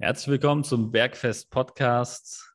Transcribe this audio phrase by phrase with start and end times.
[0.00, 2.54] Herzlich willkommen zum Bergfest Podcast.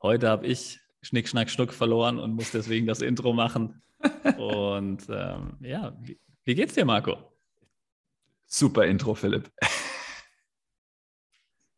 [0.00, 3.82] Heute habe ich Schnick, Schnack, Schnuck verloren und muss deswegen das Intro machen.
[4.38, 7.16] Und ähm, ja, wie, wie, geht's dir, Marco?
[8.46, 9.50] Super Intro, Philipp.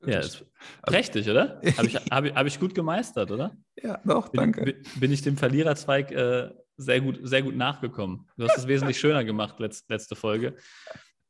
[0.06, 0.44] ja, ist
[0.82, 1.62] prächtig, oder?
[1.78, 3.56] Habe ich, hab, hab ich gut gemeistert, oder?
[3.82, 4.64] Ja, doch, danke.
[4.64, 8.28] Bin, bin ich dem Verliererzweig äh, sehr, gut, sehr gut nachgekommen.
[8.36, 10.58] Du hast es wesentlich schöner gemacht, letzt, letzte Folge.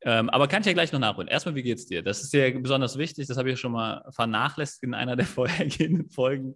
[0.07, 1.27] Ähm, aber kann ich ja gleich noch nachholen.
[1.27, 2.01] Erstmal, wie geht's dir?
[2.01, 3.27] Das ist dir besonders wichtig.
[3.27, 6.55] Das habe ich schon mal vernachlässigt in einer der vorhergehenden Folgen.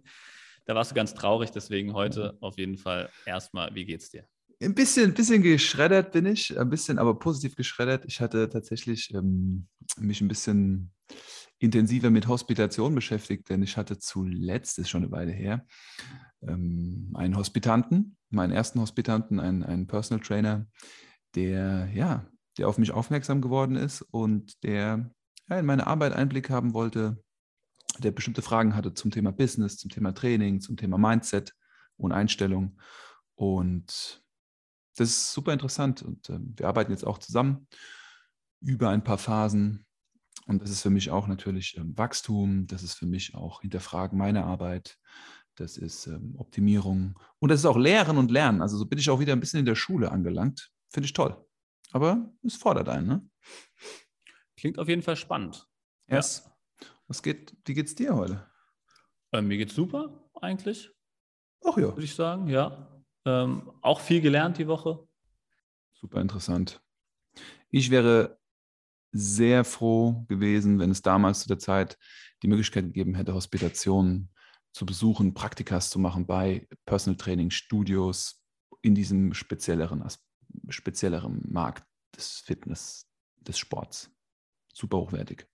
[0.65, 4.25] Da warst du ganz traurig, deswegen heute auf jeden Fall erstmal, wie geht's dir?
[4.61, 8.05] Ein bisschen, bisschen geschreddert bin ich, ein bisschen, aber positiv geschreddert.
[8.05, 10.93] Ich hatte tatsächlich ähm, mich ein bisschen
[11.59, 15.65] intensiver mit Hospitation beschäftigt, denn ich hatte zuletzt, ist schon eine Weile her,
[16.47, 20.67] ähm, einen Hospitanten, meinen ersten Hospitanten, einen, einen Personal Trainer,
[21.35, 25.09] der ja der auf mich aufmerksam geworden ist und der
[25.49, 27.21] ja, in meine Arbeit Einblick haben wollte,
[27.99, 31.53] der bestimmte Fragen hatte zum Thema Business, zum Thema Training, zum Thema Mindset
[31.97, 32.79] und Einstellung.
[33.35, 34.23] Und
[34.95, 36.01] das ist super interessant.
[36.01, 37.67] Und äh, wir arbeiten jetzt auch zusammen
[38.61, 39.85] über ein paar Phasen.
[40.47, 44.17] Und das ist für mich auch natürlich ähm, Wachstum, das ist für mich auch Hinterfragen
[44.17, 44.97] meiner Arbeit,
[45.55, 48.61] das ist ähm, Optimierung und das ist auch Lehren und Lernen.
[48.61, 50.71] Also so bin ich auch wieder ein bisschen in der Schule angelangt.
[50.89, 51.37] Finde ich toll.
[51.91, 53.29] Aber es fordert einen, ne?
[54.55, 55.67] Klingt auf jeden Fall spannend.
[56.07, 56.43] Yes.
[56.45, 56.87] Ja.
[57.07, 58.47] Was geht, wie geht's dir heute?
[59.33, 60.89] Ähm, mir geht's super, eigentlich.
[61.65, 61.89] Ach ja.
[61.89, 63.03] Würde ich sagen, ja.
[63.25, 65.07] Ähm, auch viel gelernt die Woche.
[65.93, 66.81] Super interessant.
[67.69, 68.39] Ich wäre
[69.11, 71.97] sehr froh gewesen, wenn es damals zu der Zeit
[72.43, 74.29] die Möglichkeit gegeben hätte, Hospitationen
[74.73, 78.41] zu besuchen, Praktikas zu machen bei Personal Training Studios
[78.81, 80.30] in diesem spezielleren Aspekt
[80.71, 83.07] speziellerem Markt des Fitness,
[83.39, 84.11] des Sports.
[84.73, 85.47] Super hochwertig.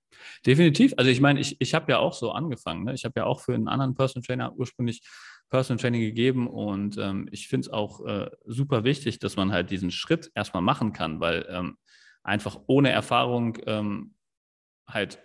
[0.45, 0.93] Definitiv.
[0.97, 2.85] Also ich meine, ich, ich habe ja auch so angefangen.
[2.85, 2.93] Ne?
[2.93, 5.01] Ich habe ja auch für einen anderen Personal Trainer ursprünglich
[5.49, 9.69] Personal Training gegeben und ähm, ich finde es auch äh, super wichtig, dass man halt
[9.69, 11.77] diesen Schritt erstmal machen kann, weil ähm,
[12.21, 14.15] einfach ohne Erfahrung ähm,
[14.87, 15.19] halt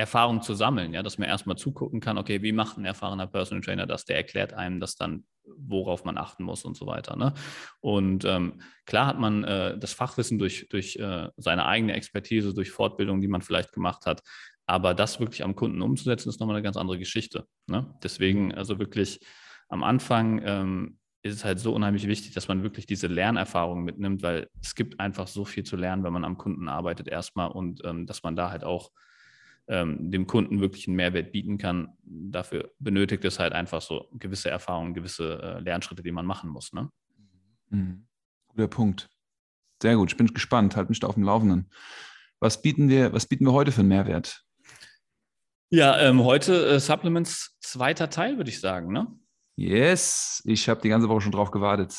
[0.00, 3.62] Erfahrung zu sammeln, ja, dass man erstmal zugucken kann, okay, wie macht ein erfahrener Personal
[3.62, 4.06] Trainer das?
[4.06, 7.16] Der erklärt einem das dann, worauf man achten muss und so weiter.
[7.16, 7.34] Ne?
[7.80, 12.70] Und ähm, klar hat man äh, das Fachwissen durch, durch äh, seine eigene Expertise, durch
[12.70, 14.22] Fortbildung, die man vielleicht gemacht hat.
[14.64, 17.44] Aber das wirklich am Kunden umzusetzen, ist nochmal eine ganz andere Geschichte.
[17.66, 17.94] Ne?
[18.02, 19.20] Deswegen, also wirklich
[19.68, 24.22] am Anfang ähm, ist es halt so unheimlich wichtig, dass man wirklich diese Lernerfahrung mitnimmt,
[24.22, 27.84] weil es gibt einfach so viel zu lernen, wenn man am Kunden arbeitet erstmal und
[27.84, 28.90] ähm, dass man da halt auch
[29.70, 31.96] ähm, dem Kunden wirklich einen Mehrwert bieten kann.
[32.02, 36.72] Dafür benötigt es halt einfach so gewisse Erfahrungen, gewisse äh, Lernschritte, die man machen muss.
[36.72, 36.90] Ne?
[37.70, 38.06] Mhm.
[38.48, 39.08] Guter Punkt.
[39.80, 40.10] Sehr gut.
[40.10, 40.74] Ich bin gespannt.
[40.74, 41.70] Halt mich da auf dem Laufenden.
[42.40, 44.42] Was bieten wir, was bieten wir heute für einen Mehrwert?
[45.70, 49.06] Ja, ähm, heute äh, Supplements zweiter Teil, würde ich sagen, ne?
[49.54, 51.94] Yes, ich habe die ganze Woche schon drauf gewartet.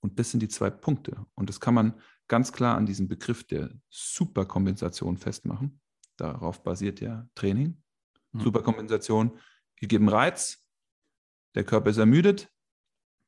[0.00, 1.24] Und das sind die zwei Punkte.
[1.34, 1.94] Und das kann man
[2.28, 5.80] ganz klar an diesem Begriff der Superkompensation festmachen.
[6.16, 7.82] Darauf basiert ja Training.
[8.32, 8.40] Mhm.
[8.40, 9.38] Superkompensation,
[9.80, 10.66] ich gebe einen Reiz,
[11.54, 12.52] der Körper ist ermüdet,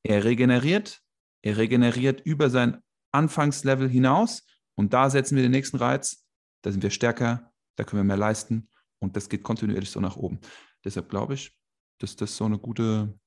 [0.03, 1.01] er regeneriert,
[1.41, 2.83] er regeneriert über sein
[3.13, 4.45] Anfangslevel hinaus
[4.75, 6.27] und da setzen wir den nächsten Reiz,
[6.63, 10.17] da sind wir stärker, da können wir mehr leisten und das geht kontinuierlich so nach
[10.17, 10.41] oben.
[10.85, 11.57] Deshalb glaube ich,
[11.99, 13.19] dass das so eine gute,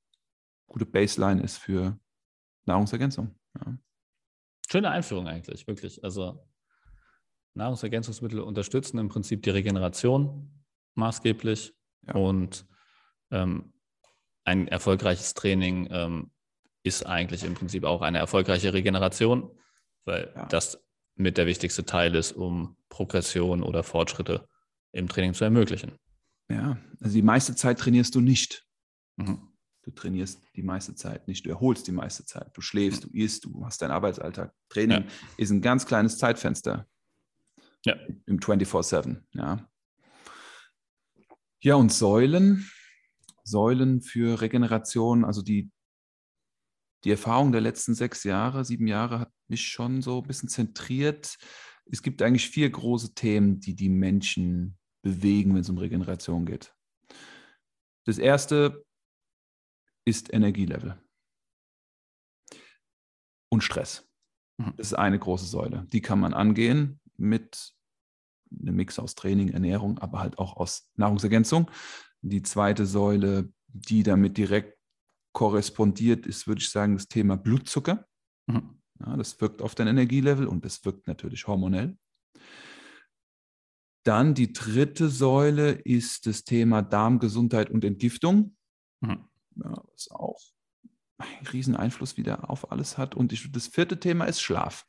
[0.68, 2.00] gute Baseline ist für
[2.66, 3.38] Nahrungsergänzung.
[3.60, 3.78] Ja.
[4.70, 6.04] Schöne Einführung eigentlich, wirklich.
[6.04, 6.46] Also
[7.54, 10.66] Nahrungsergänzungsmittel unterstützen im Prinzip die Regeneration
[10.96, 11.74] maßgeblich
[12.08, 12.16] ja.
[12.16, 12.66] und
[13.32, 13.74] ähm,
[14.44, 16.32] ein erfolgreiches Training ähm,
[16.84, 19.58] ist eigentlich im Prinzip auch eine erfolgreiche Regeneration,
[20.06, 20.46] weil ja.
[20.46, 20.84] das
[21.16, 24.48] mit der wichtigste Teil ist, um Progression oder Fortschritte
[24.92, 25.94] im Training zu ermöglichen.
[26.50, 28.66] Ja, also die meiste Zeit trainierst du nicht.
[29.18, 29.50] Mhm.
[29.84, 33.46] Du trainierst die meiste Zeit nicht, du erholst die meiste Zeit, du schläfst, du isst,
[33.46, 34.52] du hast deinen Arbeitsalltag.
[34.70, 35.10] Training ja.
[35.38, 36.88] ist ein ganz kleines Zeitfenster
[37.86, 37.96] ja.
[38.26, 39.22] im 24-7.
[39.34, 39.70] Ja.
[41.62, 42.68] ja, und Säulen,
[43.44, 45.70] Säulen für Regeneration, also die,
[47.04, 51.38] die Erfahrung der letzten sechs Jahre, sieben Jahre hat mich schon so ein bisschen zentriert.
[51.92, 56.74] Es gibt eigentlich vier große Themen, die die Menschen bewegen, wenn es um Regeneration geht.
[58.06, 58.86] Das erste
[60.06, 61.00] ist Energielevel
[63.50, 64.08] und Stress.
[64.58, 64.74] Mhm.
[64.78, 65.86] Das ist eine große Säule.
[65.92, 67.74] Die kann man angehen mit
[68.52, 71.70] einem Mix aus Training, Ernährung, aber halt auch aus Nahrungsergänzung.
[72.22, 74.78] Die zweite Säule, die damit direkt
[75.34, 78.08] korrespondiert, ist, würde ich sagen, das Thema Blutzucker.
[78.48, 78.82] Mhm.
[79.00, 81.98] Ja, das wirkt auf dein Energielevel und das wirkt natürlich hormonell.
[84.04, 88.56] Dann die dritte Säule ist das Thema Darmgesundheit und Entgiftung.
[89.02, 89.28] Mhm.
[89.56, 90.40] Ja, was auch
[91.18, 93.16] einen riesen Einfluss wieder auf alles hat.
[93.16, 94.86] Und das vierte Thema ist Schlaf.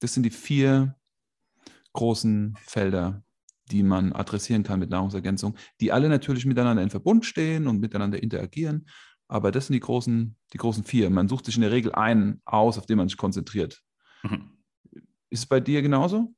[0.00, 0.96] Das sind die vier
[1.92, 3.24] großen Felder,
[3.70, 8.22] die man adressieren kann mit Nahrungsergänzung, die alle natürlich miteinander in Verbund stehen und miteinander
[8.22, 8.88] interagieren.
[9.28, 11.10] Aber das sind die großen, die großen vier.
[11.10, 13.82] Man sucht sich in der Regel einen aus, auf den man sich konzentriert.
[14.22, 14.50] Mhm.
[15.30, 16.34] Ist es bei dir genauso?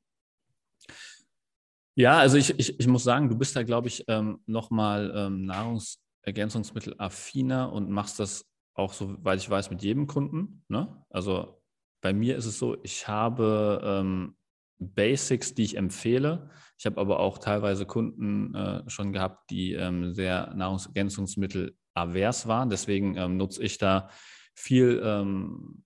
[1.95, 5.45] Ja, also ich, ich, ich muss sagen, du bist da, glaube ich, ähm, nochmal ähm,
[5.45, 8.45] Nahrungsergänzungsmittel affiner und machst das
[8.75, 10.63] auch, soweit ich weiß, mit jedem Kunden.
[10.67, 11.03] Ne?
[11.09, 11.61] Also
[12.01, 14.35] bei mir ist es so, ich habe ähm,
[14.79, 16.51] Basics, die ich empfehle.
[16.77, 22.69] Ich habe aber auch teilweise Kunden äh, schon gehabt, die ähm, sehr Nahrungsergänzungsmittel avers waren.
[22.69, 24.09] Deswegen ähm, nutze ich da
[24.53, 25.83] viel ähm,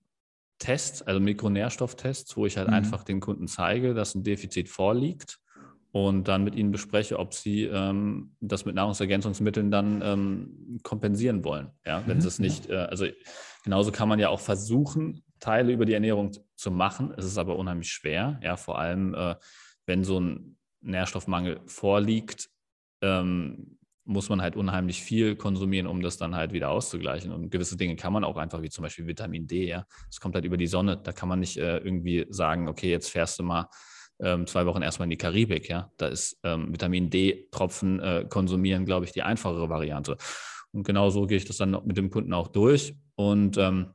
[0.59, 2.75] Tests, also Mikronährstofftests, wo ich halt mhm.
[2.75, 5.39] einfach den Kunden zeige, dass ein Defizit vorliegt
[5.91, 11.71] und dann mit ihnen bespreche, ob sie ähm, das mit Nahrungsergänzungsmitteln dann ähm, kompensieren wollen.
[11.85, 12.21] Ja, wenn mhm.
[12.21, 13.07] sie es nicht, äh, also
[13.63, 17.13] genauso kann man ja auch versuchen, Teile über die Ernährung zu machen.
[17.17, 19.35] Es ist aber unheimlich schwer, ja, vor allem äh,
[19.85, 22.49] wenn so ein Nährstoffmangel vorliegt,
[23.01, 23.79] ähm,
[24.11, 27.31] muss man halt unheimlich viel konsumieren, um das dann halt wieder auszugleichen.
[27.31, 30.35] Und gewisse Dinge kann man auch einfach, wie zum Beispiel Vitamin D, ja, es kommt
[30.35, 30.97] halt über die Sonne.
[30.97, 33.69] Da kann man nicht äh, irgendwie sagen, okay, jetzt fährst du mal
[34.19, 35.91] ähm, zwei Wochen erstmal in die Karibik, ja.
[35.97, 40.17] Da ist ähm, Vitamin D-Tropfen äh, konsumieren, glaube ich, die einfachere Variante.
[40.71, 42.95] Und genau so gehe ich das dann mit dem Kunden auch durch.
[43.15, 43.93] Und ähm,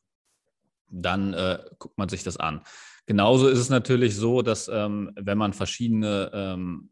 [0.90, 2.62] dann äh, guckt man sich das an.
[3.06, 6.90] Genauso ist es natürlich so, dass ähm, wenn man verschiedene, ähm,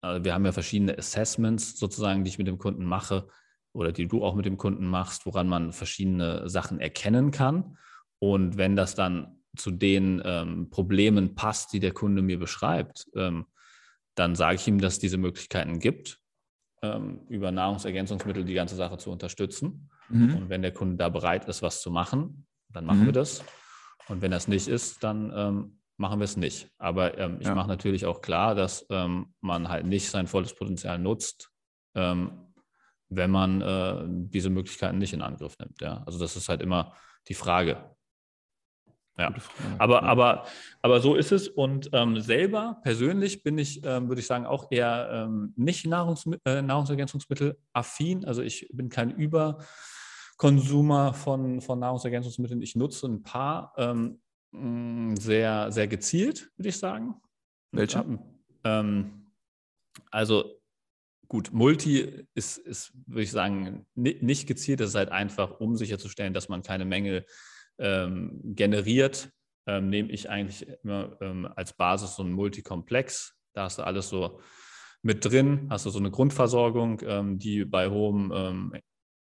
[0.00, 3.28] also wir haben ja verschiedene Assessments sozusagen, die ich mit dem Kunden mache
[3.72, 7.76] oder die du auch mit dem Kunden machst, woran man verschiedene Sachen erkennen kann.
[8.18, 13.46] Und wenn das dann zu den ähm, Problemen passt, die der Kunde mir beschreibt, ähm,
[14.14, 16.20] dann sage ich ihm, dass es diese Möglichkeiten gibt,
[16.82, 19.90] ähm, über Nahrungsergänzungsmittel die ganze Sache zu unterstützen.
[20.08, 20.36] Mhm.
[20.36, 23.06] Und wenn der Kunde da bereit ist, was zu machen, dann machen mhm.
[23.06, 23.44] wir das.
[24.08, 26.70] Und wenn das nicht ist, dann ähm, machen wir es nicht.
[26.78, 27.54] Aber ähm, ich ja.
[27.54, 31.50] mache natürlich auch klar, dass ähm, man halt nicht sein volles Potenzial nutzt,
[31.94, 32.52] ähm,
[33.08, 35.80] wenn man äh, diese Möglichkeiten nicht in Angriff nimmt.
[35.80, 36.02] Ja?
[36.06, 36.94] Also das ist halt immer
[37.28, 37.90] die Frage.
[39.18, 39.32] Ja,
[39.78, 40.46] aber, aber,
[40.82, 41.48] aber so ist es.
[41.48, 46.26] Und ähm, selber persönlich bin ich, ähm, würde ich sagen, auch eher ähm, nicht Nahrungs
[46.44, 48.26] äh, Nahrungsergänzungsmittel affin.
[48.26, 49.58] Also ich bin kein Über-
[50.36, 52.60] Konsumer von, von Nahrungsergänzungsmitteln.
[52.60, 54.20] Ich nutze ein paar ähm,
[54.52, 57.14] sehr, sehr gezielt, würde ich sagen.
[57.72, 58.18] Welche?
[58.64, 59.26] Ähm,
[60.10, 60.60] also
[61.28, 64.80] gut, Multi ist, ist, würde ich sagen, nicht gezielt.
[64.80, 67.26] Das ist halt einfach, um sicherzustellen, dass man keine Mängel
[67.78, 69.30] ähm, generiert,
[69.66, 73.36] ähm, nehme ich eigentlich immer ähm, als Basis so ein Multikomplex.
[73.52, 74.40] Da hast du alles so
[75.02, 78.72] mit drin, hast du so eine Grundversorgung, ähm, die bei hohem ähm,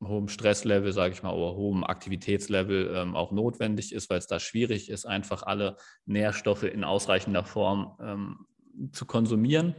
[0.04, 4.40] hohem Stresslevel, sage ich mal, oder hohem Aktivitätslevel ähm, auch notwendig ist, weil es da
[4.40, 8.46] schwierig ist, einfach alle Nährstoffe in ausreichender Form ähm,
[8.92, 9.76] zu konsumieren.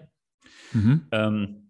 [0.72, 1.06] Mhm.
[1.10, 1.62] Ähm,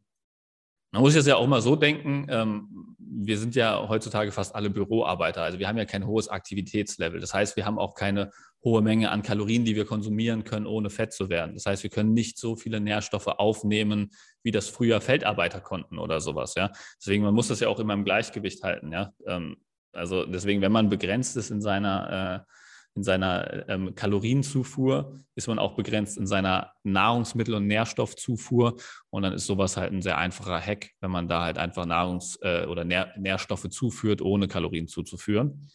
[0.93, 4.71] Man muss jetzt ja auch mal so denken, ähm, wir sind ja heutzutage fast alle
[4.71, 5.43] Büroarbeiter.
[5.43, 7.21] Also wir haben ja kein hohes Aktivitätslevel.
[7.21, 8.31] Das heißt, wir haben auch keine
[8.65, 11.55] hohe Menge an Kalorien, die wir konsumieren können, ohne fett zu werden.
[11.55, 14.11] Das heißt, wir können nicht so viele Nährstoffe aufnehmen,
[14.43, 16.55] wie das früher Feldarbeiter konnten oder sowas.
[16.55, 16.71] Ja?
[17.01, 18.93] Deswegen, man muss das ja auch immer im Gleichgewicht halten.
[18.93, 19.13] Ja?
[19.27, 19.57] Ähm,
[19.93, 22.53] also deswegen, wenn man begrenzt ist in seiner äh,
[22.95, 28.77] in seiner ähm, Kalorienzufuhr, ist man auch begrenzt in seiner Nahrungsmittel- und Nährstoffzufuhr.
[29.11, 32.39] Und dann ist sowas halt ein sehr einfacher Hack, wenn man da halt einfach Nahrungs-
[32.43, 35.71] äh, oder Nähr Nährstoffe zuführt, ohne Kalorien zuzuführen.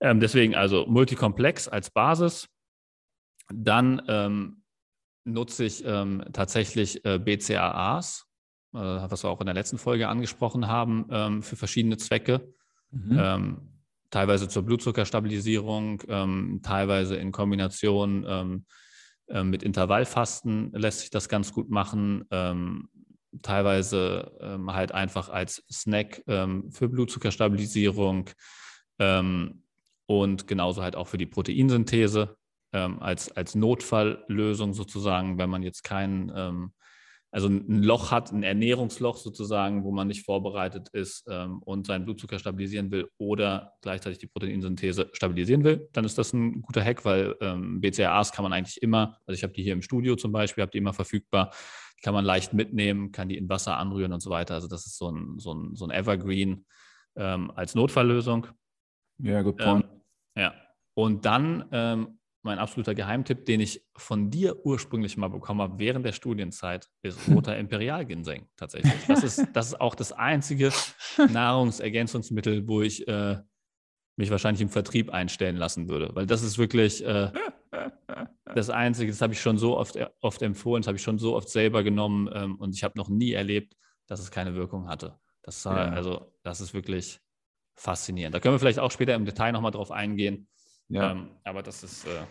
[0.00, 2.48] Ähm, deswegen also Multikomplex als Basis.
[3.52, 4.62] Dann ähm,
[5.24, 8.26] nutze ich ähm, tatsächlich äh, BCAAs,
[8.72, 12.54] äh, was wir auch in der letzten Folge angesprochen haben, ähm, für verschiedene Zwecke.
[12.92, 13.70] Mhm.
[14.10, 18.64] Teilweise zur Blutzuckerstabilisierung, ähm, teilweise in Kombination ähm,
[19.28, 22.24] äh, mit Intervallfasten lässt sich das ganz gut machen.
[22.30, 22.88] Ähm,
[23.42, 28.30] teilweise ähm, halt einfach als Snack ähm, für Blutzuckerstabilisierung
[28.98, 29.62] ähm,
[30.06, 32.36] und genauso halt auch für die Proteinsynthese
[32.72, 36.72] als, als Notfalllösung sozusagen, wenn man jetzt keinen
[37.32, 42.04] also ein Loch hat, ein Ernährungsloch sozusagen, wo man nicht vorbereitet ist ähm, und seinen
[42.04, 47.04] Blutzucker stabilisieren will oder gleichzeitig die Proteinsynthese stabilisieren will, dann ist das ein guter Hack,
[47.04, 50.32] weil ähm, BCAAs kann man eigentlich immer, also ich habe die hier im Studio zum
[50.32, 51.52] Beispiel, habe die immer verfügbar,
[51.96, 54.54] die kann man leicht mitnehmen, kann die in Wasser anrühren und so weiter.
[54.54, 56.66] Also das ist so ein, so ein, so ein Evergreen
[57.16, 58.48] ähm, als Notfalllösung.
[59.18, 59.84] Ja, good point.
[59.84, 60.54] Ähm, ja.
[60.94, 66.06] Und dann ähm, mein absoluter Geheimtipp, den ich von dir ursprünglich mal bekommen habe während
[66.06, 68.94] der Studienzeit, ist roter Imperialginseng tatsächlich.
[69.06, 70.72] Das ist, das ist auch das einzige
[71.30, 73.38] Nahrungsergänzungsmittel, wo ich äh,
[74.16, 76.10] mich wahrscheinlich im Vertrieb einstellen lassen würde.
[76.14, 77.30] Weil das ist wirklich äh,
[78.54, 81.36] das Einzige, das habe ich schon so oft, oft empfohlen, das habe ich schon so
[81.36, 85.18] oft selber genommen ähm, und ich habe noch nie erlebt, dass es keine Wirkung hatte.
[85.42, 85.72] Das, ja.
[85.72, 87.20] also, das ist wirklich
[87.76, 88.34] faszinierend.
[88.34, 90.48] Da können wir vielleicht auch später im Detail nochmal drauf eingehen.
[90.90, 91.12] Ja.
[91.12, 92.24] Ähm, aber das ist, äh,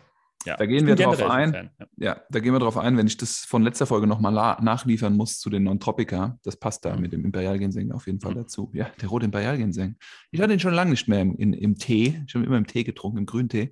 [0.46, 0.56] ja.
[0.56, 1.51] Da gehen wir drauf ein.
[1.51, 1.86] Fan, ja.
[1.98, 2.22] ja.
[2.30, 5.50] da gehen wir drauf ein, wenn ich das von letzter Folge nochmal nachliefern muss zu
[5.50, 6.38] den Non-Tropica.
[6.44, 7.01] Das passt da mhm.
[7.01, 8.38] mit dem Imperialginseng auf jeden Fall mhm.
[8.38, 8.72] dazu.
[8.74, 9.98] Ja, der rote Imperialginseng.
[10.32, 12.24] Ich hatte ihn schon lange nicht mehr im, in, im Tee.
[12.25, 13.72] Ich habe immer im Tee getrunken, im Grüntee.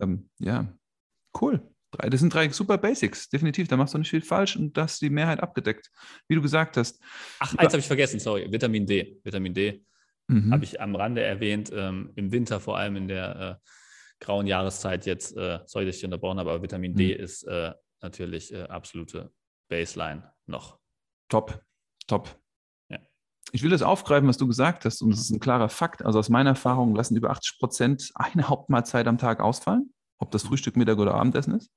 [0.00, 0.72] Ähm, ja,
[1.40, 1.60] cool.
[1.98, 3.68] Das sind drei super Basics, definitiv.
[3.68, 5.90] Da machst du nicht viel falsch und das die Mehrheit abgedeckt,
[6.28, 7.00] wie du gesagt hast.
[7.40, 8.50] Ach, eins habe ich vergessen, sorry.
[8.50, 9.18] Vitamin D.
[9.24, 9.84] Vitamin D
[10.28, 10.52] mhm.
[10.52, 11.70] habe ich am Rande erwähnt.
[11.74, 13.68] Ähm, Im Winter vor allem in der äh,
[14.20, 17.22] grauen Jahreszeit jetzt, äh, sorry, dass ich unterbrochen habe, aber Vitamin D mhm.
[17.22, 19.32] ist äh, natürlich äh, absolute
[19.68, 20.78] Baseline noch.
[21.28, 21.62] Top,
[22.06, 22.38] top.
[22.88, 22.98] Ja.
[23.52, 26.04] Ich will das aufgreifen, was du gesagt hast, und es ist ein klarer Fakt.
[26.04, 30.44] Also aus meiner Erfahrung lassen über 80 Prozent eine Hauptmahlzeit am Tag ausfallen, ob das
[30.44, 31.70] Frühstück, Mittag oder Abendessen ist.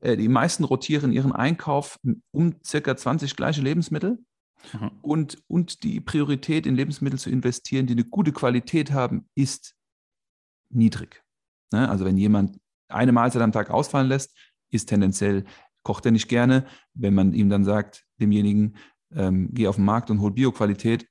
[0.00, 1.98] Äh, die meisten rotieren ihren Einkauf
[2.30, 4.18] um circa 20 gleiche Lebensmittel
[4.72, 4.90] mhm.
[5.02, 9.74] und, und die Priorität in Lebensmittel zu investieren, die eine gute Qualität haben, ist
[10.70, 11.22] niedrig.
[11.72, 11.88] Ne?
[11.88, 12.58] Also wenn jemand
[12.88, 14.36] eine Mahlzeit am Tag ausfallen lässt,
[14.70, 15.44] ist tendenziell,
[15.82, 16.66] kocht er nicht gerne.
[16.94, 18.76] Wenn man ihm dann sagt, demjenigen,
[19.12, 21.08] ähm, geh auf den Markt und hol Bioqualität,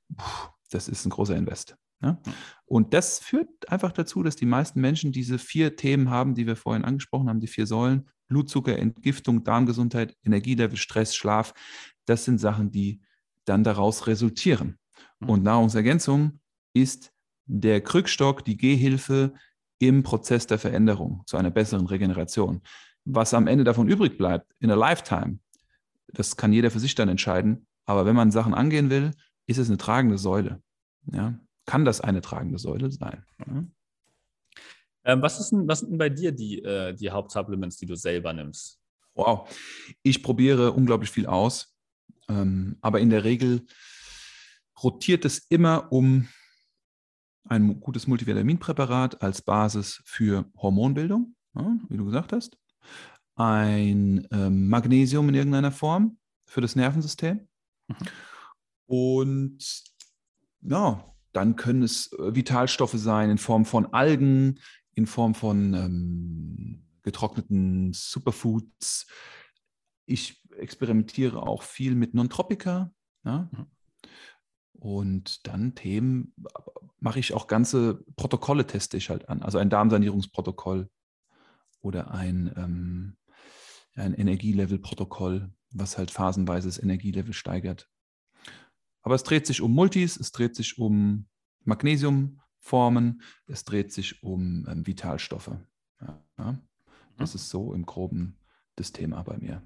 [0.70, 1.76] das ist ein großer Invest.
[2.00, 2.20] Ne?
[2.64, 6.56] Und das führt einfach dazu, dass die meisten Menschen diese vier Themen haben, die wir
[6.56, 11.52] vorhin angesprochen haben, die vier Säulen, Blutzucker, Entgiftung, Darmgesundheit, Energielevel, Stress, Schlaf.
[12.06, 13.02] Das sind Sachen, die
[13.44, 14.78] dann daraus resultieren.
[15.18, 15.28] Mhm.
[15.28, 16.40] Und Nahrungsergänzung
[16.72, 17.12] ist
[17.46, 19.34] der Krückstock, die Gehhilfe,
[19.80, 22.60] im Prozess der Veränderung zu einer besseren Regeneration.
[23.04, 25.38] Was am Ende davon übrig bleibt, in a lifetime,
[26.08, 27.66] das kann jeder für sich dann entscheiden.
[27.86, 29.12] Aber wenn man Sachen angehen will,
[29.46, 30.62] ist es eine tragende Säule.
[31.10, 31.38] Ja?
[31.66, 33.24] Kann das eine tragende Säule sein?
[33.38, 33.64] Ja?
[35.04, 37.94] Ähm, was, ist denn, was sind denn bei dir die, äh, die Hauptsupplements, die du
[37.94, 38.78] selber nimmst?
[39.14, 39.48] Wow.
[40.02, 41.74] Ich probiere unglaublich viel aus.
[42.28, 43.66] Ähm, aber in der Regel
[44.82, 46.28] rotiert es immer um
[47.48, 52.56] ein gutes Multivitaminpräparat als Basis für Hormonbildung, ja, wie du gesagt hast.
[53.34, 57.48] Ein ähm, Magnesium in irgendeiner Form für das Nervensystem.
[57.88, 57.96] Mhm.
[58.86, 59.84] Und
[60.62, 64.58] ja, dann können es äh, Vitalstoffe sein in Form von Algen,
[64.94, 69.06] in Form von ähm, getrockneten Superfoods.
[70.06, 72.92] Ich experimentiere auch viel mit Non-Tropika.
[73.24, 73.48] Ja?
[73.52, 73.66] Mhm.
[74.80, 76.34] Und dann Themen
[76.98, 79.42] mache ich auch ganze Protokolle, teste ich halt an.
[79.42, 80.88] Also ein Darmsanierungsprotokoll
[81.80, 83.16] oder ein, ähm,
[83.94, 87.88] ein Energielevel-Protokoll, was halt phasenweise das Energielevel steigert.
[89.02, 91.26] Aber es dreht sich um Multis, es dreht sich um
[91.64, 95.52] Magnesiumformen, es dreht sich um ähm, Vitalstoffe.
[96.00, 96.58] Ja.
[97.18, 97.36] Das mhm.
[97.36, 98.38] ist so im Groben
[98.76, 99.62] das Thema bei mir.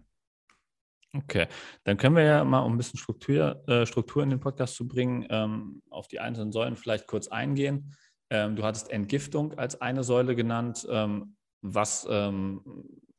[1.17, 1.47] Okay,
[1.85, 4.89] dann können wir ja mal, um ein bisschen Struktur, äh, Struktur in den Podcast zu
[4.89, 7.95] bringen, ähm, auf die einzelnen Säulen vielleicht kurz eingehen.
[8.31, 10.85] Ähm, du hattest Entgiftung als eine Säule genannt.
[10.91, 12.63] Ähm, was, ähm,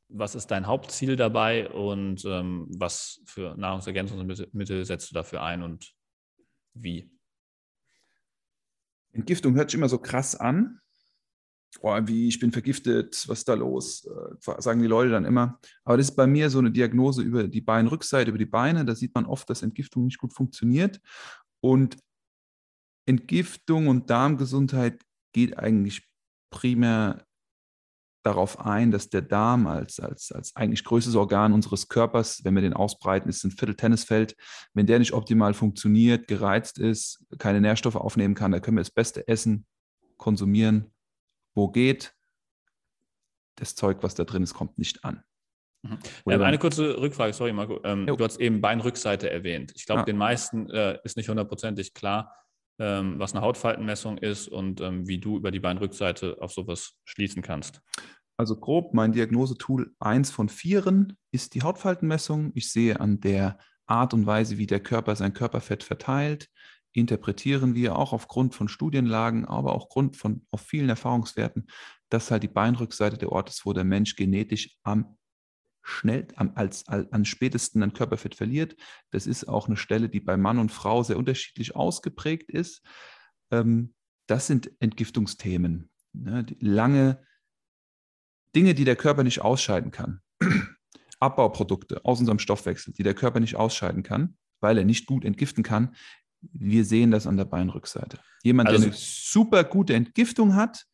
[0.08, 5.94] was ist dein Hauptziel dabei und ähm, was für Nahrungsergänzungsmittel setzt du dafür ein und
[6.74, 7.10] wie?
[9.12, 10.80] Entgiftung hört sich immer so krass an.
[11.82, 14.06] Oh, wie ich bin vergiftet, was ist da los?
[14.06, 15.58] Äh, sagen die Leute dann immer.
[15.84, 18.84] Aber das ist bei mir so eine Diagnose über die Beinrückseite, über die Beine.
[18.84, 21.00] Da sieht man oft, dass Entgiftung nicht gut funktioniert.
[21.60, 21.96] Und
[23.06, 25.02] Entgiftung und Darmgesundheit
[25.32, 26.08] geht eigentlich
[26.50, 27.26] primär
[28.26, 32.62] darauf ein, dass der Darm als, als, als eigentlich größtes Organ unseres Körpers, wenn wir
[32.62, 34.34] den ausbreiten, ist ein Viertel Tennisfeld.
[34.74, 38.90] Wenn der nicht optimal funktioniert, gereizt ist, keine Nährstoffe aufnehmen kann, dann können wir das
[38.90, 39.64] Beste essen,
[40.16, 40.90] konsumieren,
[41.56, 42.14] wo geht.
[43.56, 45.24] Das Zeug, was da drin ist, kommt nicht an.
[45.82, 45.98] Mhm.
[46.28, 47.80] Ähm, eine kurze Rückfrage, sorry Marco.
[47.84, 49.72] Ähm, du hast eben Beinrückseite erwähnt.
[49.74, 50.04] Ich glaube, ah.
[50.04, 52.34] den meisten äh, ist nicht hundertprozentig klar,
[52.78, 57.42] ähm, was eine Hautfaltenmessung ist und ähm, wie du über die Beinrückseite auf sowas schließen
[57.42, 57.80] kannst.
[58.38, 62.52] Also grob, mein Diagnosetool 1 von 4 ist die Hautfaltenmessung.
[62.54, 66.50] Ich sehe an der Art und Weise, wie der Körper sein Körperfett verteilt,
[66.96, 71.66] interpretieren wir auch aufgrund von Studienlagen, aber auch aufgrund von auf vielen Erfahrungswerten,
[72.08, 75.16] dass halt die Beinrückseite der Ort ist, wo der Mensch genetisch am
[75.82, 78.76] schnell, am, als, als, am spätesten an Körperfett verliert.
[79.10, 82.82] Das ist auch eine Stelle, die bei Mann und Frau sehr unterschiedlich ausgeprägt ist.
[83.50, 83.94] Ähm,
[84.26, 85.90] das sind Entgiftungsthemen.
[86.12, 86.46] Ne?
[86.60, 87.22] lange
[88.54, 90.20] Dinge, die der Körper nicht ausscheiden kann.
[91.20, 95.62] Abbauprodukte aus unserem Stoffwechsel, die der Körper nicht ausscheiden kann, weil er nicht gut entgiften
[95.62, 95.94] kann.
[96.52, 98.18] Wir sehen das an der Beinrückseite.
[98.42, 100.86] Jemand, also, der eine super gute Entgiftung hat,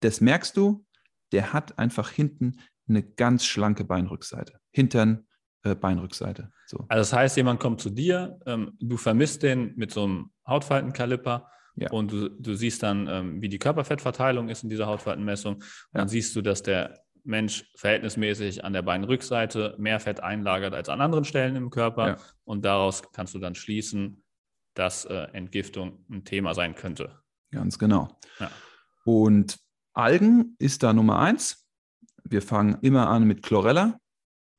[0.00, 0.84] das merkst du,
[1.32, 4.60] der hat einfach hinten eine ganz schlanke Beinrückseite.
[4.70, 5.26] Hintern,
[5.64, 6.52] äh, Beinrückseite.
[6.66, 6.84] So.
[6.88, 11.50] Also das heißt, jemand kommt zu dir, ähm, du vermisst den mit so einem Hautfaltenkaliper
[11.76, 11.90] ja.
[11.90, 15.56] und du, du siehst dann, ähm, wie die Körperfettverteilung ist in dieser Hautfaltenmessung.
[15.60, 16.00] Ja.
[16.00, 21.00] dann siehst du, dass der Mensch verhältnismäßig an der Beinrückseite mehr Fett einlagert als an
[21.00, 22.08] anderen Stellen im Körper.
[22.08, 22.16] Ja.
[22.44, 24.22] Und daraus kannst du dann schließen,
[24.76, 27.18] dass äh, Entgiftung ein Thema sein könnte.
[27.50, 28.18] Ganz genau.
[29.04, 29.58] Und
[29.92, 31.66] Algen ist da Nummer eins.
[32.24, 33.98] Wir fangen immer an mit Chlorella.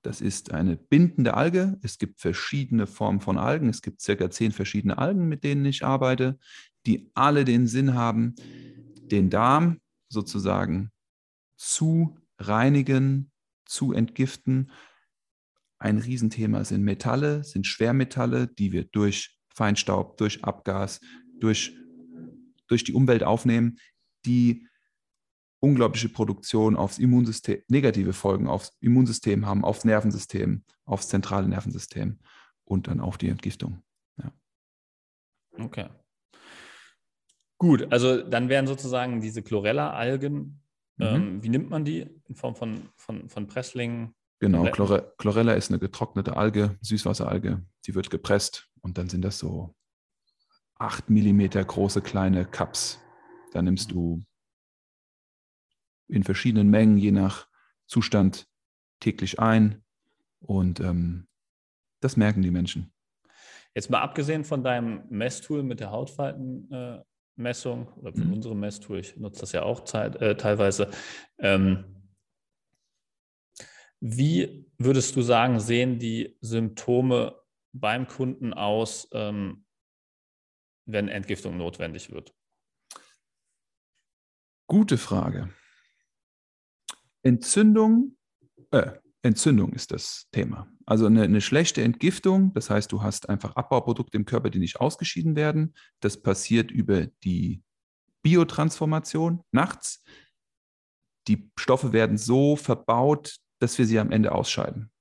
[0.01, 1.77] Das ist eine bindende Alge.
[1.83, 3.69] Es gibt verschiedene Formen von Algen.
[3.69, 6.39] Es gibt circa zehn verschiedene Algen, mit denen ich arbeite,
[6.85, 10.91] die alle den Sinn haben, den Darm sozusagen
[11.57, 13.31] zu reinigen,
[13.65, 14.71] zu entgiften.
[15.77, 21.01] Ein Riesenthema sind Metalle, sind Schwermetalle, die wir durch Feinstaub, durch Abgas,
[21.39, 21.75] durch,
[22.67, 23.79] durch die Umwelt aufnehmen,
[24.25, 24.67] die
[25.59, 32.19] unglaubliche Produktion aufs Immunsystem, negative Folgen aufs Immunsystem haben, aufs Nervensystem, aufs zentrale Nervensystem
[32.65, 33.81] und dann auf die Entgiftung.
[34.21, 34.31] Ja.
[35.57, 35.87] Okay.
[37.57, 40.61] Gut, also dann wären sozusagen diese Chlorella-Algen,
[40.97, 41.05] mhm.
[41.05, 42.07] ähm, wie nimmt man die?
[42.27, 44.13] In Form von, von, von Presslingen?
[44.39, 49.39] Genau, Chlore, Chlorella ist eine getrocknete Alge, Süßwasseralge, die wird gepresst und dann sind das
[49.39, 49.75] so
[50.79, 52.99] 8 Millimeter große kleine Cups.
[53.53, 54.23] Da nimmst du
[56.07, 57.47] in verschiedenen Mengen, je nach
[57.87, 58.47] Zustand,
[58.99, 59.83] täglich ein.
[60.39, 61.27] Und ähm,
[61.99, 62.93] das merken die Menschen.
[63.73, 68.33] Jetzt mal abgesehen von deinem Messtool mit der Hautfaltenmessung äh, oder von mhm.
[68.33, 70.89] unserem Messtool, ich nutze das ja auch zeit, äh, teilweise.
[71.37, 71.85] Ähm,
[73.99, 77.35] wie würdest du sagen, sehen die Symptome
[77.79, 79.65] beim Kunden aus, ähm,
[80.85, 82.33] wenn Entgiftung notwendig wird?
[84.67, 85.53] Gute Frage.
[87.23, 88.17] Entzündung,
[88.71, 90.67] äh, Entzündung ist das Thema.
[90.85, 94.79] Also eine, eine, schlechte Entgiftung, das heißt, du hast einfach Abbauprodukte im Körper, die nicht
[94.79, 95.73] ausgeschieden werden.
[95.99, 97.61] Das passiert über die
[98.23, 100.03] Biotransformation nachts.
[101.27, 104.91] Die Stoffe werden so verbaut, dass wir sie am Ende ausscheiden.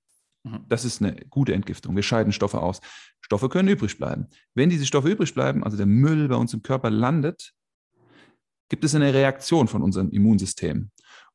[0.46, 0.64] Mhm.
[0.68, 1.96] Das ist eine gute Entgiftung.
[1.96, 2.80] Wir scheiden Stoffe aus.
[3.20, 4.28] Stoffe können übrig bleiben.
[4.54, 7.52] Wenn diese Stoffe übrig bleiben, also der Müll bei uns im Körper landet,
[8.68, 10.90] gibt es eine Reaktion von unserem Immunsystem.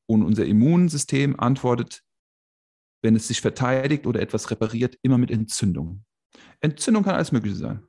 [0.05, 2.01] Und unser Immunsystem antwortet,
[3.01, 6.05] wenn es sich verteidigt oder etwas repariert, immer mit Entzündung.
[6.61, 7.83] Entzündung kann alles Mögliche sein.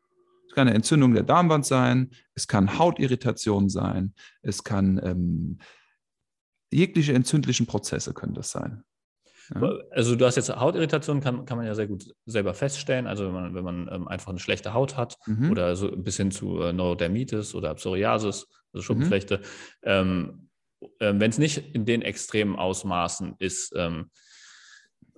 [0.48, 5.58] Es kann eine Entzündung der Darmwand sein, es kann Hautirritation sein, es kann ähm,
[6.72, 8.84] jegliche entzündlichen Prozesse können das sein.
[9.54, 9.78] Ja.
[9.90, 13.06] Also du hast jetzt Hautirritation, kann, kann man ja sehr gut selber feststellen.
[13.06, 15.50] Also wenn man, wenn man ähm, einfach eine schlechte Haut hat mhm.
[15.50, 19.42] oder so bis hin zu äh, Neurodermitis oder Psoriasis, also Schuppenflechte, mhm.
[19.82, 20.48] ähm,
[20.98, 24.10] äh, wenn es nicht in den extremen Ausmaßen ist, ähm,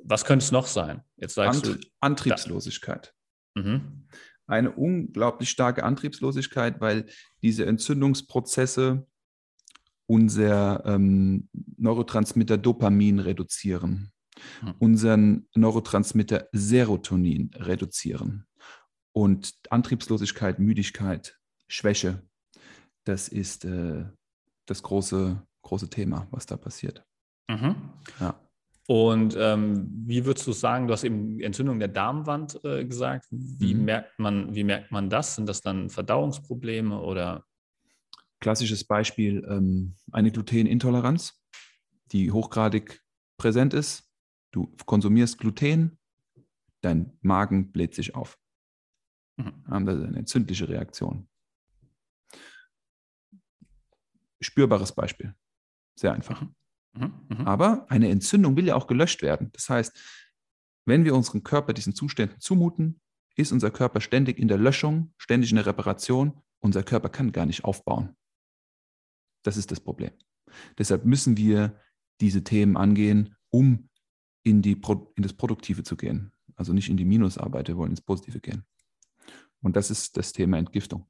[0.02, 1.02] was könnte es noch sein?
[1.16, 3.14] Jetzt sagst Ant du, Antriebslosigkeit.
[3.54, 4.06] Mhm.
[4.46, 7.06] Eine unglaublich starke Antriebslosigkeit, weil
[7.42, 9.06] diese Entzündungsprozesse
[10.06, 14.12] unser ähm, Neurotransmitter Dopamin reduzieren,
[14.62, 14.74] mhm.
[14.78, 18.46] unseren Neurotransmitter Serotonin reduzieren.
[19.12, 22.22] Und Antriebslosigkeit, Müdigkeit, Schwäche,
[23.04, 24.04] das ist äh,
[24.66, 27.04] das große, große Thema, was da passiert.
[27.48, 27.76] Mhm.
[28.20, 28.40] Ja.
[28.86, 33.26] Und ähm, wie würdest du sagen, du hast eben Entzündung der Darmwand äh, gesagt.
[33.30, 33.84] Wie, mhm.
[33.84, 35.36] merkt man, wie merkt man das?
[35.36, 37.44] Sind das dann Verdauungsprobleme oder?
[38.40, 41.40] Klassisches Beispiel, ähm, eine Glutenintoleranz,
[42.12, 43.00] die hochgradig
[43.38, 44.03] präsent ist.
[44.54, 45.98] Du konsumierst Gluten,
[46.80, 48.38] dein Magen bläht sich auf.
[49.36, 49.64] Mhm.
[49.84, 51.28] Das ist eine entzündliche Reaktion.
[54.40, 55.34] Spürbares Beispiel.
[55.98, 56.40] Sehr einfach.
[56.40, 56.54] Mhm.
[56.92, 57.48] Mhm, mhm.
[57.48, 59.50] Aber eine Entzündung will ja auch gelöscht werden.
[59.54, 59.98] Das heißt,
[60.86, 63.00] wenn wir unseren Körper diesen Zuständen zumuten,
[63.34, 66.40] ist unser Körper ständig in der Löschung, ständig in der Reparation.
[66.60, 68.14] Unser Körper kann gar nicht aufbauen.
[69.42, 70.12] Das ist das Problem.
[70.78, 71.80] Deshalb müssen wir
[72.20, 73.88] diese Themen angehen, um
[74.44, 74.80] in, die,
[75.16, 76.32] in das Produktive zu gehen.
[76.54, 78.64] Also nicht in die Minusarbeit, wir wollen ins Positive gehen.
[79.60, 81.06] Und das ist das Thema Entgiftung.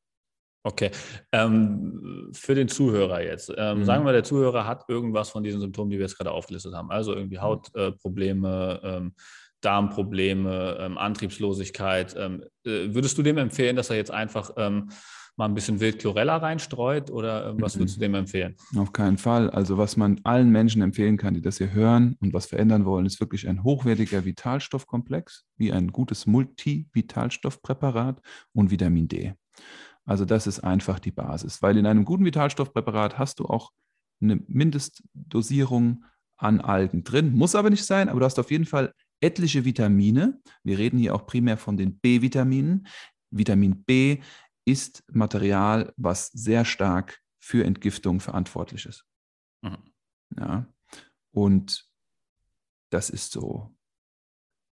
[0.66, 0.90] Okay.
[1.32, 3.52] Ähm, für den Zuhörer jetzt.
[3.54, 3.84] Ähm, mhm.
[3.84, 6.90] Sagen wir, der Zuhörer hat irgendwas von diesen Symptomen, die wir jetzt gerade aufgelistet haben.
[6.90, 7.42] Also irgendwie mhm.
[7.42, 9.14] Hautprobleme, äh, ähm,
[9.60, 12.14] Darmprobleme, ähm, Antriebslosigkeit.
[12.16, 14.88] Ähm, äh, würdest du dem empfehlen, dass er jetzt einfach ähm,
[15.36, 18.54] mal ein bisschen wild Chlorella reinstreut oder was würdest du dem empfehlen?
[18.76, 19.50] Auf keinen Fall.
[19.50, 23.06] Also was man allen Menschen empfehlen kann, die das hier hören und was verändern wollen,
[23.06, 28.20] ist wirklich ein hochwertiger Vitalstoffkomplex, wie ein gutes Multivitalstoffpräparat
[28.52, 29.34] und Vitamin D.
[30.04, 33.70] Also das ist einfach die Basis, weil in einem guten Vitalstoffpräparat hast du auch
[34.20, 36.04] eine Mindestdosierung
[36.36, 37.34] an Algen drin.
[37.34, 40.40] Muss aber nicht sein, aber du hast auf jeden Fall etliche Vitamine.
[40.62, 42.86] Wir reden hier auch primär von den B-Vitaminen.
[43.30, 44.18] Vitamin B
[44.64, 49.04] ist Material, was sehr stark für Entgiftung verantwortlich ist.
[49.62, 49.78] Mhm.
[50.38, 50.66] Ja.
[51.32, 51.86] Und
[52.90, 53.74] das ist so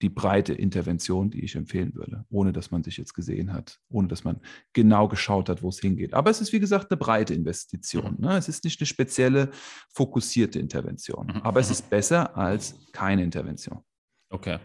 [0.01, 4.07] die breite Intervention, die ich empfehlen würde, ohne dass man sich jetzt gesehen hat, ohne
[4.07, 4.41] dass man
[4.73, 6.15] genau geschaut hat, wo es hingeht.
[6.15, 8.15] Aber es ist, wie gesagt, eine breite Investition.
[8.19, 8.27] Mhm.
[8.27, 8.37] Ne?
[8.37, 9.51] Es ist nicht eine spezielle,
[9.93, 11.27] fokussierte Intervention.
[11.27, 11.43] Mhm.
[11.43, 11.73] Aber es mhm.
[11.73, 13.83] ist besser als keine Intervention.
[14.31, 14.59] Okay.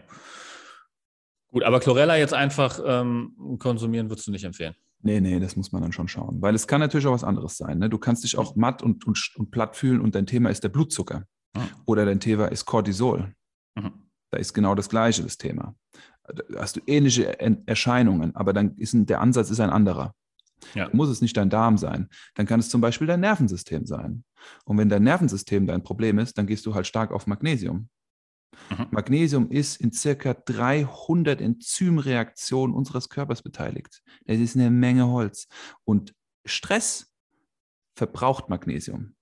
[1.48, 4.74] Gut, aber Chlorella jetzt einfach ähm, konsumieren würdest du nicht empfehlen?
[5.04, 6.40] Nee, nee, das muss man dann schon schauen.
[6.40, 7.78] Weil es kann natürlich auch was anderes sein.
[7.78, 7.90] Ne?
[7.90, 10.70] Du kannst dich auch matt und, und, und platt fühlen und dein Thema ist der
[10.70, 11.24] Blutzucker.
[11.54, 11.60] Mhm.
[11.84, 13.34] Oder dein Thema ist Cortisol.
[13.74, 13.92] Mhm.
[14.30, 15.74] Da ist genau das Gleiche das Thema.
[16.22, 20.14] Da hast du ähnliche Erscheinungen, aber dann ist ein, der Ansatz ist ein anderer.
[20.74, 20.88] Ja.
[20.94, 24.24] Muss es nicht dein Darm sein, dann kann es zum Beispiel dein Nervensystem sein.
[24.64, 27.90] Und wenn dein Nervensystem dein Problem ist, dann gehst du halt stark auf Magnesium.
[28.70, 28.86] Mhm.
[28.90, 34.02] Magnesium ist in circa 300 Enzymreaktionen unseres Körpers beteiligt.
[34.26, 35.48] Das ist eine Menge Holz.
[35.84, 36.14] Und
[36.44, 37.12] Stress
[37.96, 39.14] verbraucht Magnesium.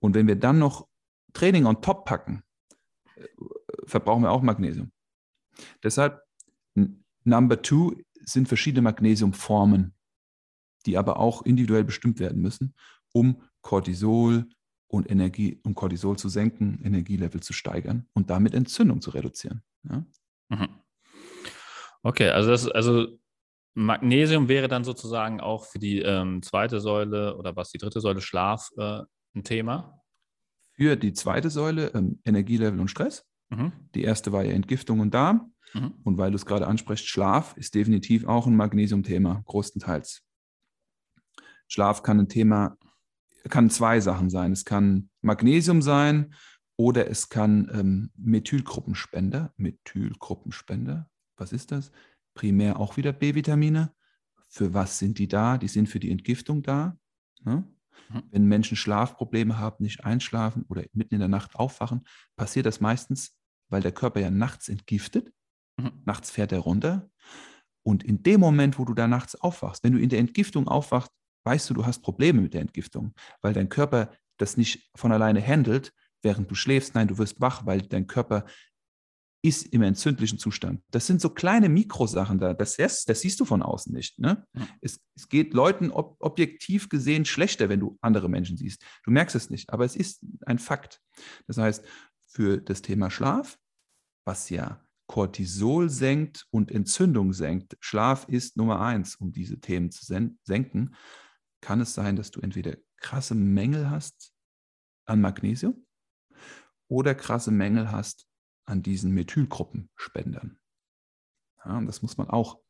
[0.00, 0.86] Und wenn wir dann noch
[1.32, 2.42] Training on top packen,
[3.84, 4.92] verbrauchen wir auch Magnesium.
[5.82, 6.22] Deshalb,
[7.24, 9.94] Number two sind verschiedene Magnesiumformen,
[10.86, 12.74] die aber auch individuell bestimmt werden müssen,
[13.12, 14.48] um Cortisol
[14.88, 19.62] und Energie, um Cortisol zu senken, Energielevel zu steigern und damit Entzündung zu reduzieren.
[19.84, 20.04] Ja?
[20.48, 20.68] Mhm.
[22.02, 23.18] Okay, also das, also
[23.74, 28.20] Magnesium wäre dann sozusagen auch für die ähm, zweite Säule oder was die dritte Säule
[28.20, 29.02] Schlaf äh,
[29.34, 30.00] ein Thema?
[30.72, 33.72] Für die zweite Säule ähm, Energielevel und Stress Mhm.
[33.94, 35.54] Die erste war ja Entgiftung und Darm.
[35.74, 35.94] Mhm.
[36.04, 40.22] Und weil du es gerade ansprichst, Schlaf ist definitiv auch ein Magnesium-Thema, größtenteils.
[41.66, 42.76] Schlaf kann ein Thema,
[43.48, 44.52] kann zwei Sachen sein.
[44.52, 46.34] Es kann Magnesium sein
[46.76, 49.52] oder es kann ähm, Methylgruppenspender.
[49.56, 51.90] Methylgruppenspender, was ist das?
[52.34, 53.92] Primär auch wieder B-Vitamine.
[54.48, 55.58] Für was sind die da?
[55.58, 56.96] Die sind für die Entgiftung da.
[57.44, 57.68] Ne?
[58.10, 58.22] Mhm.
[58.30, 62.06] Wenn Menschen Schlafprobleme haben, nicht einschlafen oder mitten in der Nacht aufwachen,
[62.36, 63.36] passiert das meistens,
[63.68, 65.32] weil der Körper ja nachts entgiftet.
[65.76, 65.92] Mhm.
[66.04, 67.10] Nachts fährt er runter.
[67.82, 71.12] Und in dem Moment, wo du da nachts aufwachst, wenn du in der Entgiftung aufwachst,
[71.48, 75.40] weißt du, du hast Probleme mit der Entgiftung, weil dein Körper das nicht von alleine
[75.44, 76.94] handelt, während du schläfst.
[76.94, 78.44] Nein, du wirst wach, weil dein Körper
[79.42, 80.82] ist im entzündlichen Zustand.
[80.90, 82.52] Das sind so kleine Mikrosachen da.
[82.52, 84.18] Das, das, das siehst du von außen nicht.
[84.18, 84.44] Ne?
[84.82, 88.84] Es, es, geht Leuten ob, objektiv gesehen schlechter, wenn du andere Menschen siehst.
[89.04, 91.00] Du merkst es nicht, aber es ist ein Fakt.
[91.46, 91.82] Das heißt,
[92.26, 93.56] für das Thema Schlaf,
[94.26, 97.76] was ja Cortisol senkt und Entzündung senkt.
[97.80, 100.94] Schlaf ist Nummer eins, um diese Themen zu senken.
[101.60, 104.32] Kann es sein, dass du entweder krasse Mängel hast
[105.06, 105.86] an Magnesium
[106.88, 108.28] oder krasse Mängel hast
[108.64, 110.60] an diesen Methylgruppenspendern.
[111.64, 112.60] Ja, und das muss man auch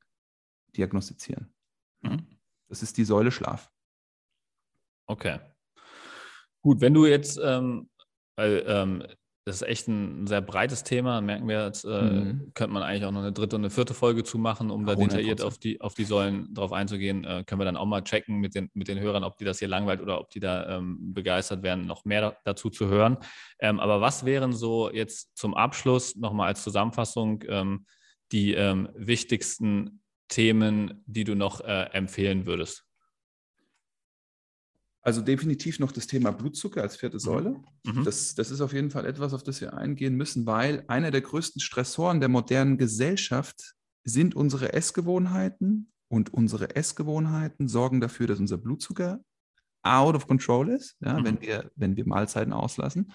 [0.77, 1.55] diagnostizieren.
[2.01, 2.38] Mhm.
[2.68, 3.70] Das ist die Säule Schlaf.
[5.07, 5.40] Okay.
[6.62, 7.90] Gut, wenn du jetzt, ähm,
[8.37, 9.07] weil ähm,
[9.49, 12.53] das ist echt ein sehr breites Thema, merken wir jetzt, äh, mhm.
[12.53, 14.93] könnte man eigentlich auch noch eine dritte und eine vierte Folge zu machen, um da
[14.93, 14.99] 100%.
[14.99, 17.25] detailliert auf die, auf die Säulen drauf einzugehen.
[17.25, 19.59] Äh, können wir dann auch mal checken mit den, mit den Hörern, ob die das
[19.59, 23.17] hier langweilt oder ob die da ähm, begeistert werden, noch mehr da, dazu zu hören.
[23.59, 27.87] Ähm, aber was wären so jetzt zum Abschluss nochmal als Zusammenfassung ähm,
[28.31, 32.88] die ähm, wichtigsten Themen, die du noch äh, empfehlen würdest?
[35.03, 37.21] Also definitiv noch das Thema Blutzucker als vierte mhm.
[37.21, 37.51] Säule.
[37.85, 38.05] Mhm.
[38.05, 41.21] Das, das ist auf jeden Fall etwas, auf das wir eingehen müssen, weil einer der
[41.21, 48.59] größten Stressoren der modernen Gesellschaft sind unsere Essgewohnheiten und unsere Essgewohnheiten sorgen dafür, dass unser
[48.59, 49.21] Blutzucker
[49.83, 51.25] out of control ist, ja, mhm.
[51.25, 53.13] wenn, wir, wenn wir Mahlzeiten auslassen.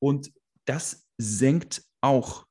[0.00, 0.32] Und
[0.64, 2.46] das senkt auch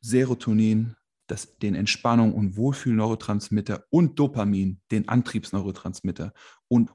[0.00, 6.32] Serotonin, das, den Entspannung- und Wohlfühlneurotransmitter und Dopamin, den Antriebsneurotransmitter
[6.68, 6.90] und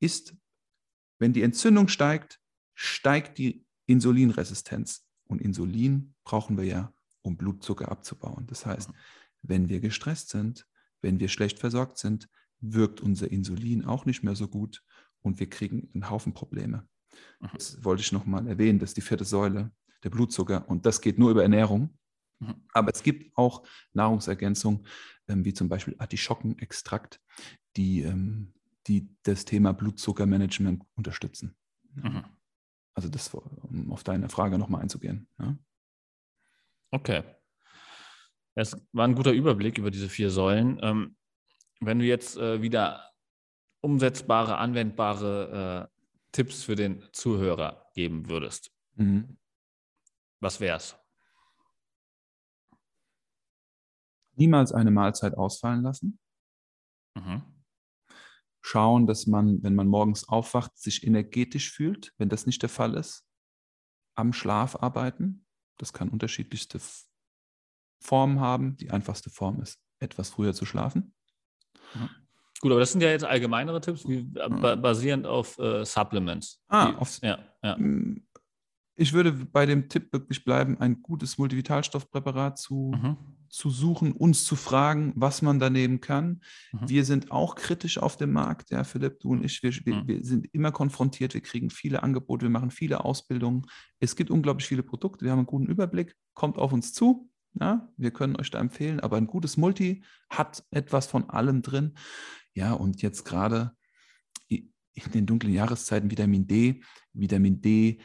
[0.00, 0.34] ist,
[1.18, 2.40] wenn die Entzündung steigt,
[2.74, 5.04] steigt die Insulinresistenz.
[5.24, 8.46] Und Insulin brauchen wir ja, um Blutzucker abzubauen.
[8.46, 8.90] Das heißt,
[9.42, 10.66] wenn wir gestresst sind,
[11.02, 12.28] wenn wir schlecht versorgt sind,
[12.60, 14.82] wirkt unser Insulin auch nicht mehr so gut
[15.22, 16.88] und wir kriegen einen Haufen Probleme.
[17.40, 17.48] Mhm.
[17.54, 19.72] Das wollte ich nochmal erwähnen, das ist die vierte Säule,
[20.04, 20.68] der Blutzucker.
[20.68, 21.96] Und das geht nur über Ernährung.
[22.40, 22.54] Mhm.
[22.72, 24.86] Aber es gibt auch Nahrungsergänzungen,
[25.28, 27.20] ähm, wie zum Beispiel Artischockenextrakt,
[27.76, 28.37] die ähm,
[28.88, 31.56] die das Thema Blutzuckermanagement unterstützen.
[31.94, 32.24] Mhm.
[32.94, 35.28] Also das, um auf deine Frage nochmal einzugehen.
[35.38, 35.56] Ja?
[36.90, 37.22] Okay.
[38.54, 40.80] Das war ein guter Überblick über diese vier Säulen.
[40.82, 41.16] Ähm,
[41.80, 43.12] wenn du jetzt äh, wieder
[43.80, 49.38] umsetzbare, anwendbare äh, Tipps für den Zuhörer geben würdest, mhm.
[50.40, 50.96] was wäre es?
[54.34, 56.18] Niemals eine Mahlzeit ausfallen lassen.
[57.14, 57.57] Mhm
[58.60, 62.12] schauen, dass man, wenn man morgens aufwacht, sich energetisch fühlt.
[62.18, 63.24] Wenn das nicht der Fall ist,
[64.14, 65.46] am Schlaf arbeiten.
[65.78, 66.80] Das kann unterschiedlichste
[68.00, 68.76] Formen haben.
[68.76, 71.14] Die einfachste Form ist, etwas früher zu schlafen.
[71.94, 72.08] Mhm.
[72.60, 74.82] Gut, aber das sind ja jetzt allgemeinere Tipps, wie, mhm.
[74.82, 76.60] basierend auf äh, Supplements.
[76.66, 77.76] Ah, auf, ja, ja.
[77.76, 78.26] Hm,
[78.96, 83.16] ich würde bei dem Tipp wirklich bleiben, ein gutes Multivitalstoffpräparat zu, mhm.
[83.50, 86.42] Zu suchen, uns zu fragen, was man daneben kann.
[86.72, 86.88] Mhm.
[86.88, 90.08] Wir sind auch kritisch auf dem Markt, ja, Philipp, du und ich, wir, mhm.
[90.08, 93.66] wir, sind immer konfrontiert, wir kriegen viele Angebote, wir machen viele Ausbildungen.
[94.00, 97.30] Es gibt unglaublich viele Produkte, wir haben einen guten Überblick, kommt auf uns zu.
[97.54, 101.94] Ja, wir können euch da empfehlen, aber ein gutes Multi hat etwas von allem drin.
[102.54, 103.72] Ja, und jetzt gerade
[104.48, 106.82] in den dunklen Jahreszeiten Vitamin D,
[107.12, 107.98] Vitamin D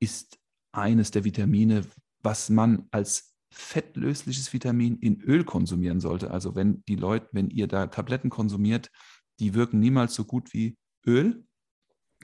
[0.00, 0.38] ist
[0.72, 1.84] eines der Vitamine,
[2.22, 6.30] was man als fettlösliches Vitamin in Öl konsumieren sollte.
[6.30, 8.90] Also wenn die Leute, wenn ihr da Tabletten konsumiert,
[9.38, 11.44] die wirken niemals so gut wie Öl,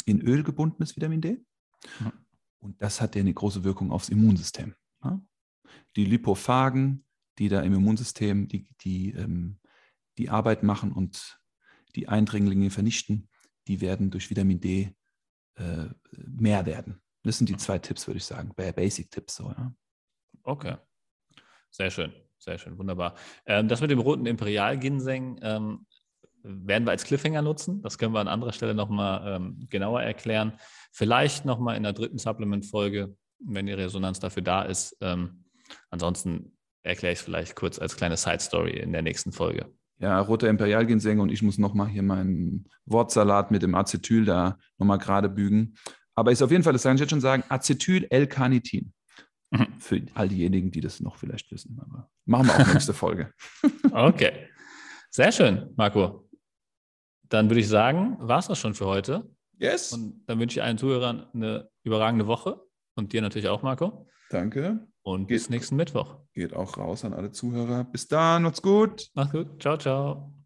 [0.04, 1.44] in Öl gebundenes Vitamin D.
[2.58, 4.74] Und das hat ja eine große Wirkung aufs Immunsystem.
[5.96, 7.04] Die Lipophagen,
[7.38, 9.58] die da im Immunsystem die, die, ähm,
[10.18, 11.40] die Arbeit machen und
[11.96, 13.28] die Eindringlinge vernichten,
[13.68, 14.94] die werden durch Vitamin D
[15.54, 17.00] äh, mehr werden.
[17.22, 18.52] Das sind die zwei Tipps, würde ich sagen.
[18.54, 19.74] Basic-Tipps so, ja.
[20.42, 20.76] Okay.
[21.72, 23.14] Sehr schön, sehr schön, wunderbar.
[23.46, 25.86] Ähm, das mit dem roten Imperial-Ginseng ähm,
[26.44, 27.82] werden wir als Cliffhanger nutzen.
[27.82, 30.52] Das können wir an anderer Stelle nochmal ähm, genauer erklären.
[30.92, 34.96] Vielleicht nochmal in der dritten Supplement-Folge, wenn die Resonanz dafür da ist.
[35.00, 35.44] Ähm,
[35.90, 39.66] ansonsten erkläre ich es vielleicht kurz als kleine Side-Story in der nächsten Folge.
[39.98, 44.98] Ja, roter Imperialginseng und ich muss nochmal hier meinen Wortsalat mit dem Acetyl da nochmal
[44.98, 45.76] gerade bügen.
[46.14, 48.92] Aber ist auf jeden Fall, das kann ich jetzt schon sagen, Acetyl-L-Carnitin.
[49.52, 49.66] Mhm.
[49.78, 51.78] Für all diejenigen, die das noch vielleicht wissen.
[51.80, 53.32] Aber machen wir auch nächste Folge.
[53.92, 54.48] okay.
[55.10, 56.28] Sehr schön, Marco.
[57.28, 59.30] Dann würde ich sagen, war es das schon für heute.
[59.58, 59.92] Yes.
[59.92, 62.60] Und dann wünsche ich allen Zuhörern eine überragende Woche
[62.94, 64.08] und dir natürlich auch, Marco.
[64.30, 64.86] Danke.
[65.02, 66.16] Und geht, bis nächsten Mittwoch.
[66.32, 67.84] Geht auch raus an alle Zuhörer.
[67.84, 69.10] Bis dann, macht's gut.
[69.14, 69.60] Macht's gut.
[69.60, 70.41] Ciao, ciao.